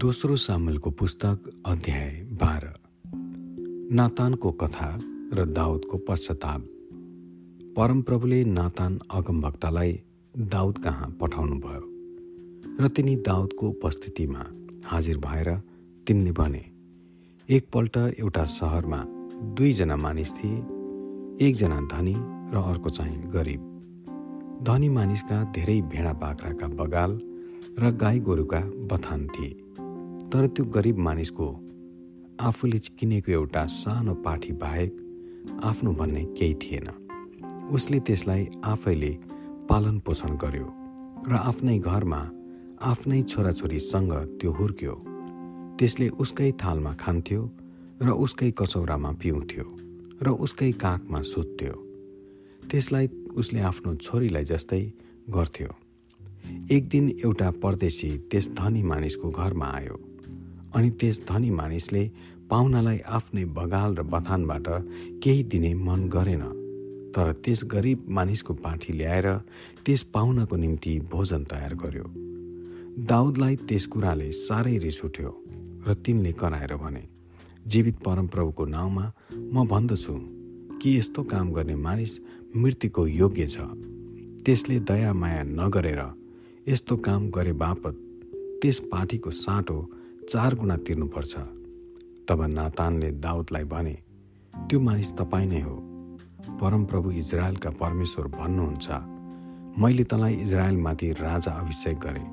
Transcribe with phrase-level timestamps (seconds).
[0.00, 2.68] दोस्रो सामेलको पुस्तक अध्याय बाह्र।
[3.94, 4.98] नातानको कथा
[5.34, 6.60] र दाउदको पश्चाताप।
[7.76, 10.00] परमप्रभुले नातान अगमभक्तलाई
[10.38, 11.82] दाउद कहाँ पठाउनुभयो?
[12.80, 14.46] र तिनी दाउदको उपस्थितिमा
[14.86, 15.56] हाजिर भएर
[16.06, 16.64] तिनले भने
[17.48, 19.04] एकपल्ट एउटा सहरमा
[19.54, 20.56] दुईजना मानिस थिए
[21.46, 22.14] एकजना धनी
[22.54, 23.62] र अर्को चाहिँ गरिब।
[24.62, 27.20] धनी मानिसका धेरै भेडा बाख्राका बगाल
[27.78, 29.69] र गाई गोरुका बथान थिए।
[30.32, 31.46] तर त्यो गरिब मानिसको
[32.40, 34.90] आफूले किनेको एउटा सानो पाठी बाहेक
[35.64, 36.86] आफ्नो भन्ने केही थिएन।
[37.74, 39.10] उसले त्यसलाई आफैले
[39.68, 40.66] पालन पोषण गर्यो
[41.28, 42.20] र आफ्नै घरमा
[42.90, 44.94] आफ्नै छोराछोरीसँग त्यो हुर्क्यो।
[45.78, 47.42] त्यसले उसकै थालमा खान्थ्यो
[48.02, 49.64] र उसकै कचौरामा पिउँथ्यो
[50.22, 51.74] र उसकै काखमा सुत्थ्यो।
[52.70, 53.06] त्यसलाई
[53.40, 54.82] उसले आफ्नो छोरीलाई जस्तै
[55.30, 55.70] गर्थ्यो।
[56.70, 59.96] एक दिन एउटा परदेशी त्यस धनी मानिसको घरमा आयो।
[60.74, 62.10] अनि त्यस धनी मानिसले
[62.50, 64.66] पाहुनालाई आफ्नै बगाल र बथानबाट
[65.22, 66.42] केही दिने मन गरेन।
[67.14, 69.28] तर त्यस गरिब मानिसको पाठी ल्याएर
[69.84, 72.04] त्यस पाहुनाको निम्ति भोजन तयार गर्यो।
[73.06, 75.30] दाउदलाई त्यस कुराले साह्रै रिस उठ्यो
[75.86, 77.04] र तिनले कराएर भने
[77.66, 80.14] जीवित परमप्रभुको नाउँमा म भन्दछु।
[80.80, 82.12] कि यस्तो काम गर्ने मानिस
[82.56, 83.58] मृत्युको योग्य छ?
[84.44, 86.00] त्यसले दया माया नगरेर
[86.68, 87.94] यस्तो काम गरे बापत
[88.62, 89.78] त्यस पाठीको साँटो
[90.30, 91.36] चार गुणा तिर्नुपर्छ।
[92.28, 93.94] तब नातानले दाउदलाई भने
[94.54, 95.74] त्यो मानिस तपाईँ नै हो।
[96.60, 98.86] परमप्रभु इजरायलका परमेश्वर भन्नुहुन्छ।
[99.82, 102.28] मैले तँलाई इजरायलमाथि राजा अभिषेक गरेँ।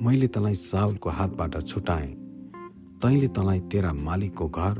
[0.00, 2.08] मैले तँलाई साउलको हातबाट छुटाएँ।
[3.02, 4.74] तैँले तँलाई तेरा मालिकको घर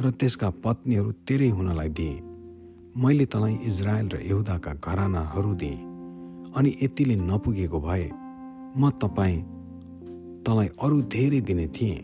[0.00, 2.18] र त्यसका पत्नीहरू तेरै हुनलाई दिएँ।
[2.96, 5.84] मैले तँलाई इजरायल र यहुदाका घरानाहरू दिएँ।
[6.56, 8.10] अनि यतिले नपुगेको भए
[8.76, 9.59] म तपाईँ
[10.46, 11.96] तँलाई अरू धेरै दिने थिएँ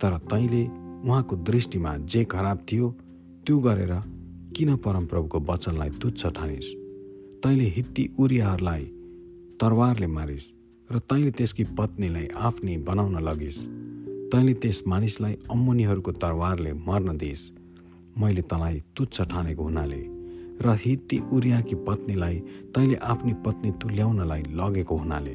[0.00, 0.62] तर तैँले
[1.08, 2.88] उहाँको दृष्टिमा जे खराब थियो
[3.46, 3.92] त्यो गरेर
[4.56, 6.68] किन परमप्रभुको वचनलाई तुच्छ ठानिस्?
[7.42, 8.84] तैँले हित्ती उरियाहरूलाई
[9.60, 10.52] तरवारले मारिस्
[10.90, 13.58] र तैँले त्यसकी पत्नीलाई आफ्नी बनाउन लगिस्।
[14.32, 17.50] तैँले त्यस मानिसलाई अम्मुनीहरूको तरवारले मर्न दिइस्।
[18.20, 20.02] मैले तँलाई तुच्छ ठानेको हुनाले
[20.62, 22.36] र हित्ती उरियाकी पत्नीलाई
[22.74, 25.34] तैँले आफ्नी पत्नी तुल्याउनलाई लगेको हुनाले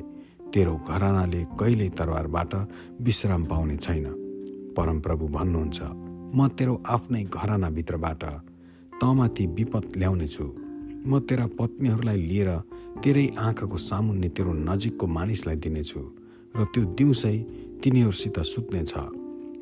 [0.53, 2.51] तेरो घरानाले कहिल्यै तरवारबाट
[3.01, 4.05] विश्राम पाउने छैन।
[4.77, 5.79] परमप्रभु भन्नुहुन्छ
[6.35, 8.23] म तेरो आफ्नै घरानाभित्रबाट
[9.01, 10.45] तँमाथि विपद ल्याउनेछु।
[11.07, 12.49] म तेरा पत्नीहरूलाई लिएर
[13.03, 16.01] तेरै आँखाको सामुन्ने तेरो नजिकको मानिसलाई दिनेछु
[16.55, 17.35] र त्यो दिउँसै
[17.81, 18.93] तिनीहरूसित सुत्नेछ।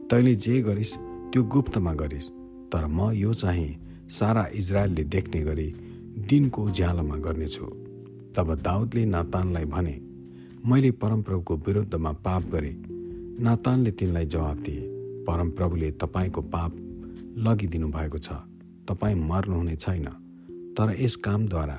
[0.09, 0.93] तैँले जे गरिस्
[1.31, 2.31] त्यो गुप्तमा गरिस्
[2.71, 3.69] तर म यो चाहिँ
[4.09, 5.67] सारा इजरायलले देख्ने गरी
[6.29, 7.65] दिनको उज्यालोमा गर्नेछु।
[8.35, 9.95] तब दाउदले नातानलाई भने
[10.65, 12.73] मैले परमप्रभुको विरुद्धमा पाप गरेँ।
[13.39, 14.81] नातानले तिनलाई जवाब दिए
[15.21, 16.71] परमप्रभुले तपाईँको पाप
[17.37, 18.29] लगिदिनु भएको छ
[18.89, 20.05] तपाईँ मर्नुहुने छैन।
[20.73, 21.77] तर यस कामद्वारा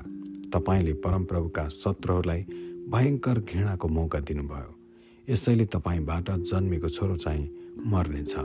[0.53, 2.41] तपाईँले परमप्रभुका शत्रुहरूलाई
[2.87, 4.71] भयङ्कर घृणाको मौका दिनुभयो।
[5.27, 7.45] यसैले तपाईँबाट जन्मेको छोरो चाहिँ
[7.91, 8.35] मर्नेछ।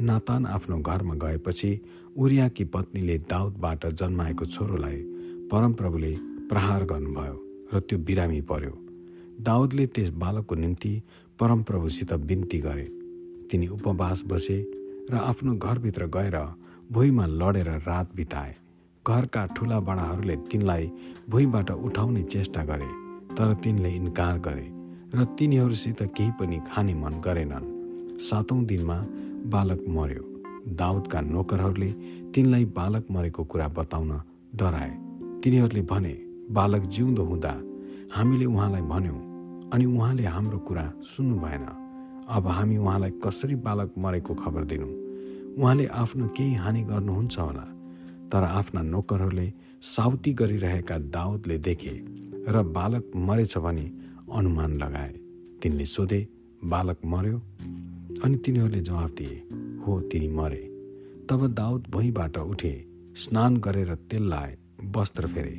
[0.00, 1.70] नातान आफ्नो घरमा गएपछि
[2.14, 4.98] उरियाकी पत्नीले दाउदबाट जन्माएको छोरोलाई
[5.50, 6.16] परमप्रभुले
[6.46, 7.36] प्रहार गर्नुभयो
[7.74, 8.85] र त्यो बिरामी पर्यो।
[9.40, 11.00] दाउदले त्यस बालकको निम्ति
[11.38, 12.84] परमप्रभुसित बिन्ती गरे।
[13.50, 14.58] तिनी उपवास बसे
[15.10, 16.36] र आफ्नो घरभित्र गएर
[16.92, 18.54] भुइँमा लडेर रात बिताए।
[19.06, 20.90] घरका ठुला बडाहरूले तिनलाई
[21.30, 22.88] भुइँबाट उठाउने चेष्टा गरे
[23.34, 24.66] तर तिनले इन्कार गरे
[25.14, 28.98] र तिनीहरूसित केही पनि खाने मन गरेनन्। सातौँ दिनमा
[29.52, 30.24] बालक मर्यो।
[30.74, 31.90] दाउदका नोकरहरूले
[32.34, 34.10] तिनलाई बालक मरेको कुरा बताउन
[34.54, 34.90] डराए।
[35.42, 36.14] तिनीहरूले भने
[36.50, 37.54] बालक जिउँदो हुँदा
[38.14, 39.25] हामीले उहाँलाई भन्यौँ
[39.72, 41.66] अनि उहाँले हाम्रो कुरा सुन्नु भएन।
[42.28, 44.88] अब हामी उहाँलाई कसरी बालक मरेको खबर दिनु?
[45.58, 47.66] उहाँले आफ्नो केही हानि गर्नुहुन्छ होला
[48.32, 49.52] तर आफ्ना नोकरहरूले
[49.82, 51.94] साउती गरिरहेका दाउदले देखे
[52.48, 53.86] र बालक मरेछ भने
[54.32, 55.12] अनुमान लगाए।
[55.62, 56.20] तिनले सोधे
[56.64, 57.38] बालक मर्यो?
[58.24, 59.36] अनि तिनीहरूले जवाफ दिए
[59.82, 60.62] हो तिनी मरे।
[61.28, 62.74] तब दाउद भुइँबाट उठे
[63.16, 64.56] स्नान गरेर तेल लाए
[64.96, 65.56] वस्त्र फेरे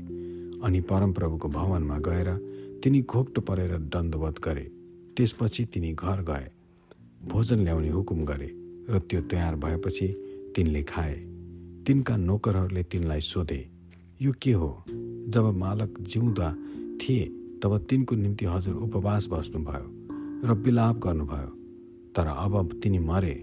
[0.63, 2.29] अनि परमप्रभुको भवनमा गएर
[2.83, 4.65] तिनी घोप्टो परेर दण्डवत गरे।
[5.17, 6.47] त्यसपछि तिनी घर गए।
[7.27, 8.49] भोजन ल्याउने हुकुम गरे
[8.89, 10.07] र त्यो तयार भएपछि
[10.55, 11.15] तिनले खाए।
[11.87, 13.61] तिनका नोकरहरूले तिनलाई सोधे
[14.21, 14.69] यो के हो?
[15.29, 16.49] जब मालक जिउँदा
[17.01, 17.25] थिए
[17.63, 19.85] तब तिनको निम्ति हजुर उपवास बस्नुभयो
[20.47, 21.51] र बिलाप गर्नुभयो।
[22.15, 23.35] तर अब तिनी मरे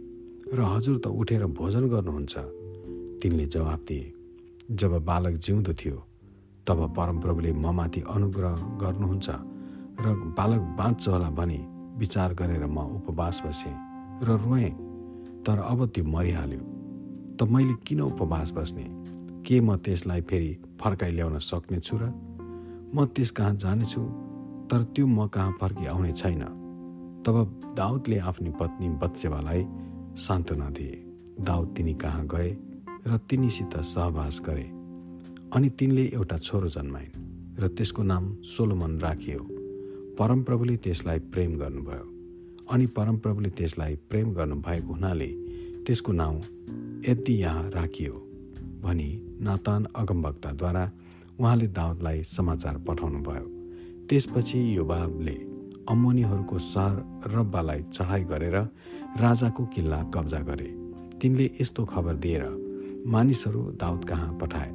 [0.54, 2.34] र हजुर त उठेर भोजन गर्नुहुन्छ।
[3.22, 4.12] तिनले जवाब दिए
[4.70, 5.96] जब बालक जिउँदो थियो
[6.66, 9.30] तब परमप्रभुले ममाथि अनुग्रह गर्नुहुन्छ
[10.00, 11.60] र बालक बाँच्छ होला भनी
[11.98, 13.74] विचार गरेर म उपवास बसेँ
[14.22, 14.70] र रोएँ।
[15.44, 16.60] तर अब त्यो मरिहाल्यो।
[17.36, 18.86] त मैले किन उपवास बस्ने?
[19.46, 22.12] के म त्यसलाई फेरि फर्काइ ल्याउन सक्ने छु र?
[22.94, 24.00] म त्यस कहाँ जानेछु?
[24.70, 26.42] तर त्यो म कहाँ फर्की आउने छैन।
[27.26, 29.66] तब दाउदले आफ्नी पत्नी बत्सेवालाई
[30.16, 31.04] सान्त्वना दिए।
[31.40, 32.56] दाउद तिनी कहाँ गए
[33.06, 34.83] र तिनीसित सहवास गरे।
[35.54, 39.40] अनि तिनले एउटा छोरो जन्माइन् र त्यसको नाम सोलोमन राखियो।
[40.18, 42.06] परमप्रभुले त्यसलाई प्रेम गर्नुभयो।
[42.70, 45.30] अनि परमप्रभुले त्यसलाई प्रेम गर्नुभएको हुनाले
[45.86, 46.40] त्यसको नाउँ
[47.08, 48.14] यति यहाँ राखियो
[48.82, 49.10] भनी
[49.40, 50.84] नातान अगमभक्तद्वारा
[51.40, 53.46] उहाँले दाउदलाई समाचार पठाउनु भयो
[54.08, 55.36] त्यसपछि युवाले
[55.88, 58.56] अम्मोनीहरूको सहर रब्बालाई चढाइ गरेर
[59.22, 60.70] राजाको किल्ला कब्जा गरे।
[61.22, 62.42] तिनले यस्तो खबर दिएर
[63.06, 64.72] मानिसहरू दाउद कहाँ पठाए।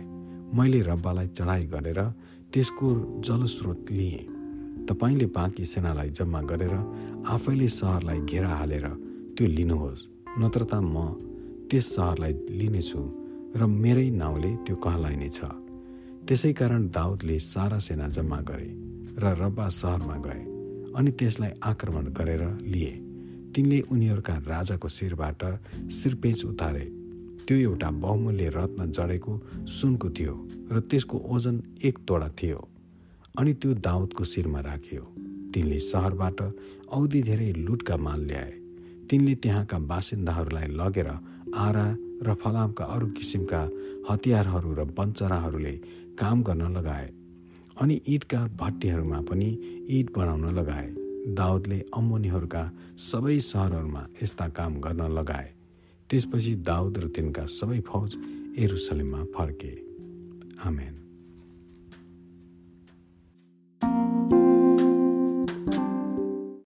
[0.53, 1.99] मैले रब्बालाई चढाइ गरेर
[2.53, 2.87] त्यसको
[3.21, 4.25] जलस्रोत लिएँ।
[4.89, 6.73] तपाईँले बाँकी सेनालाई जम्मा गरेर
[7.29, 8.85] आफैले सहरलाई घेरा हालेर
[9.37, 10.07] त्यो लिनुहोस्
[10.39, 11.13] नत्र त म
[11.69, 13.01] त्यस सहरलाई लिनेछु
[13.55, 15.39] र मेरै नाउँले त्यो कहलाइनेछ।
[16.27, 18.69] त्यसै कारण दाउदले सारा सेना जम्मा गरे
[19.21, 20.41] र रब्बा सहरमा गए
[20.97, 22.93] अनि त्यसलाई आक्रमण गरेर लिए।
[23.53, 25.41] तिनले उनीहरूका राजाको शिरबाट
[25.89, 26.85] शिरपेच उतारे।
[27.49, 29.31] त्यो एउटा बहुमूल्य रत्न जडेको
[29.65, 30.33] सुनको थियो
[30.69, 32.59] र त्यसको ओजन एक तोडा थियो
[33.41, 35.03] अनि त्यो दाउदको शिरमा राखियो।
[35.53, 36.41] तिनले सहरबाट
[36.93, 38.53] औधी धेरै लुटका माल ल्याए।
[39.09, 41.09] तिनले त्यहाँका बासिन्दाहरूलाई लगेर
[41.65, 41.87] आरा
[42.21, 43.61] र फलामका अरू किसिमका
[44.09, 45.75] हतियारहरू र बन्चराहरूले
[46.21, 47.07] काम गर्न लगाए
[47.81, 49.49] अनि इँटका भट्टीहरूमा पनि
[49.89, 50.87] इँट बनाउन लगाए।
[51.33, 52.63] दाउदले अम्मोनीहरूका
[53.09, 55.49] सबै सहरहरूमा यस्ता काम गर्न लगाए।
[56.09, 58.17] त्यसपछि दाउद र तिनका सबै फौज
[58.57, 59.73] एरुसलेममा फर्के।
[60.65, 61.08] आमेन।